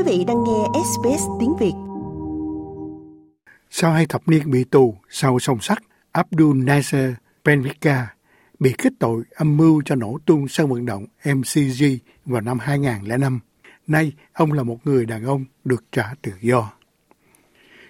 [0.00, 1.72] Quý vị đang nghe SBS tiếng Việt.
[3.70, 5.78] Sau hai thập niên bị tù sau song sắt,
[6.12, 7.12] Abdul Nasser
[7.44, 8.14] Benvika
[8.58, 11.84] bị kết tội âm mưu cho nổ tung sân vận động MCG
[12.24, 13.40] vào năm 2005.
[13.86, 16.72] Nay, ông là một người đàn ông được trả tự do.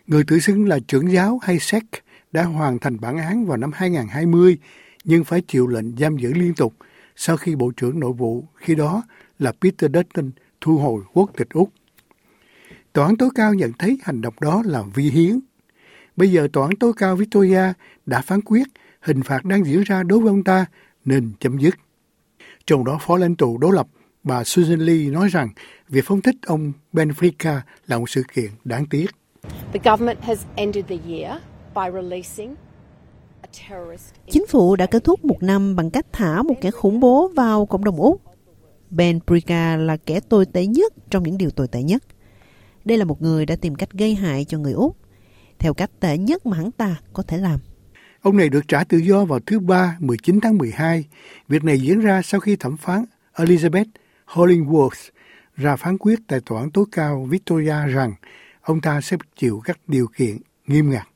[0.07, 1.85] Người tự xưng là trưởng giáo hay sec
[2.33, 4.59] đã hoàn thành bản án vào năm 2020
[5.05, 6.75] nhưng phải chịu lệnh giam giữ liên tục
[7.17, 9.03] sau khi Bộ trưởng Nội vụ khi đó
[9.39, 11.71] là Peter Dutton thu hồi quốc tịch Úc.
[12.93, 15.41] Tòa án tối cao nhận thấy hành động đó là vi hiến.
[16.17, 17.73] Bây giờ tòa án tối cao Victoria
[18.07, 18.67] đã phán quyết
[19.01, 20.67] hình phạt đang diễn ra đối với ông ta
[21.05, 21.75] nên chấm dứt.
[22.67, 23.87] Trong đó phó lãnh tụ đối lập
[24.23, 25.49] bà Susan Lee nói rằng
[25.89, 29.07] việc phóng thích ông Benfica là một sự kiện đáng tiếc.
[34.31, 37.67] Chính phủ đã kết thúc một năm bằng cách thả một kẻ khủng bố vào
[37.67, 38.21] cộng đồng Úc.
[38.91, 42.03] Ben Prica là kẻ tồi tệ nhất trong những điều tồi tệ nhất.
[42.85, 44.97] Đây là một người đã tìm cách gây hại cho người Úc,
[45.59, 47.61] theo cách tệ nhất mà hắn ta có thể làm.
[48.21, 51.05] Ông này được trả tự do vào thứ Ba 19 tháng 12.
[51.49, 53.85] Việc này diễn ra sau khi thẩm phán Elizabeth
[54.27, 55.11] Hollingworth
[55.57, 58.15] ra phán quyết tại tòa án tối cao Victoria rằng
[58.61, 60.37] ông ta sẽ chịu các điều kiện
[60.67, 61.09] nghiêm ngặt.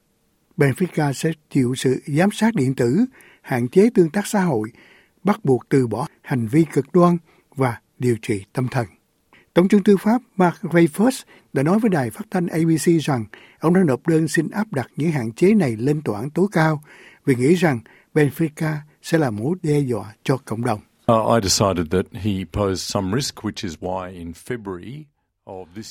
[0.57, 3.05] Benfica sẽ chịu sự giám sát điện tử,
[3.43, 4.73] hạn chế tương tác xã hội,
[5.25, 7.17] bắt buộc từ bỏ hành vi cực đoan
[7.57, 8.87] và điều trị tâm thần.
[9.55, 13.25] Tổng trưởng tư pháp Mark Rayford đã nói với đài phát thanh ABC rằng
[13.59, 16.47] ông đã nộp đơn xin áp đặt những hạn chế này lên tòa án tối
[16.53, 16.83] cao
[17.27, 17.81] vì nghĩ rằng
[18.15, 20.81] Benfica sẽ là mối đe dọa cho cộng đồng.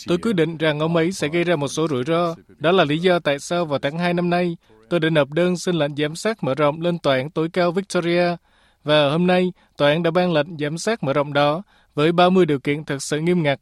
[0.08, 2.36] Tôi quyết định rằng ông ấy sẽ gây ra một số rủi ro.
[2.59, 4.58] Đó là lý do tại sao vào tháng 2 năm nay,
[4.89, 7.72] tôi đã nộp đơn xin lệnh giám sát mở rộng lên tòa án tối cao
[7.72, 8.36] Victoria.
[8.83, 11.64] Và hôm nay, tòa án đã ban lệnh giám sát mở rộng đó
[11.95, 13.59] với 30 điều kiện thật sự nghiêm ngặt.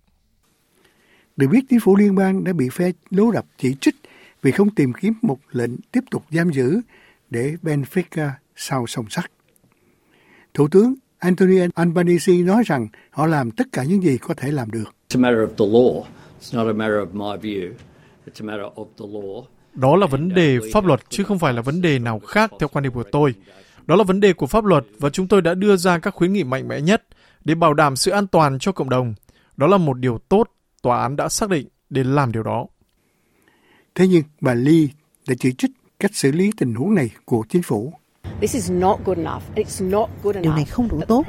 [1.35, 3.95] Được biết, chính phủ liên bang đã bị phe đối lập chỉ trích
[4.41, 6.81] vì không tìm kiếm một lệnh tiếp tục giam giữ
[7.30, 9.31] để Benfica sau song sắt.
[10.53, 14.71] Thủ tướng Anthony Albanese nói rằng họ làm tất cả những gì có thể làm
[14.71, 14.95] được.
[19.73, 22.70] Đó là vấn đề pháp luật chứ không phải là vấn đề nào khác theo
[22.70, 23.33] quan điểm của tôi.
[23.87, 26.33] Đó là vấn đề của pháp luật và chúng tôi đã đưa ra các khuyến
[26.33, 27.03] nghị mạnh mẽ nhất
[27.45, 29.13] để bảo đảm sự an toàn cho cộng đồng.
[29.57, 30.43] Đó là một điều tốt
[30.81, 32.65] tòa án đã xác định để làm điều đó.
[33.95, 34.87] Thế nhưng bà Lee
[35.27, 37.93] đã chỉ trích cách xử lý tình huống này của chính phủ.
[40.41, 41.25] Điều này không đủ tốt.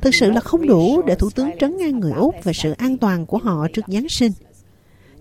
[0.00, 2.98] Thực sự là không đủ để Thủ tướng trấn ngang người Úc về sự an
[2.98, 4.32] toàn của họ trước Giáng sinh.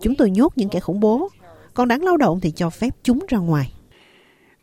[0.01, 1.29] Chúng tôi nhốt những kẻ khủng bố,
[1.73, 3.73] còn đáng lao động thì cho phép chúng ra ngoài.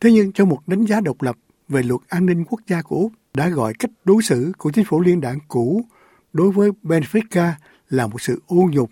[0.00, 1.36] Thế nhưng trong một đánh giá độc lập
[1.68, 4.84] về luật an ninh quốc gia của Úc đã gọi cách đối xử của chính
[4.84, 5.84] phủ liên đảng cũ
[6.32, 7.52] đối với Benfica
[7.88, 8.90] là một sự ô nhục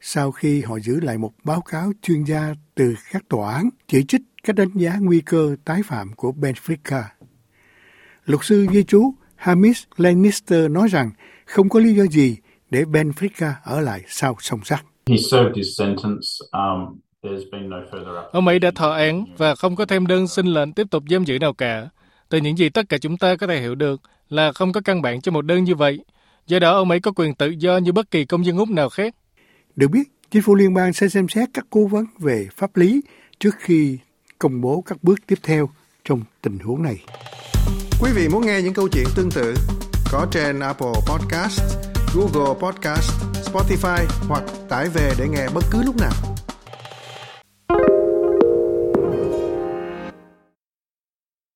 [0.00, 4.04] sau khi họ giữ lại một báo cáo chuyên gia từ các tòa án chỉ
[4.04, 7.02] trích cách đánh giá nguy cơ tái phạm của Benfica.
[8.24, 11.10] Luật sư di trú Hamish Lannister nói rằng
[11.44, 12.36] không có lý do gì
[12.70, 14.80] để Benfica ở lại sau song sắt.
[16.52, 16.98] Um,
[18.32, 21.24] Ông ấy đã thọ án và không có thêm đơn xin lệnh tiếp tục giam
[21.24, 21.88] giữ nào cả.
[22.30, 25.02] Từ những gì tất cả chúng ta có thể hiểu được là không có căn
[25.02, 26.04] bản cho một đơn như vậy.
[26.46, 28.88] Do đó ông ấy có quyền tự do như bất kỳ công dân Úc nào
[28.88, 29.14] khác.
[29.76, 33.00] Được biết, chính phủ liên bang sẽ xem xét các cố vấn về pháp lý
[33.40, 33.98] trước khi
[34.38, 35.70] công bố các bước tiếp theo
[36.04, 36.96] trong tình huống này.
[38.00, 39.54] Quý vị muốn nghe những câu chuyện tương tự
[40.12, 41.60] có trên Apple Podcast,
[42.14, 43.10] Google Podcast,
[43.52, 46.12] Spotify hoặc tải về để nghe bất cứ lúc nào.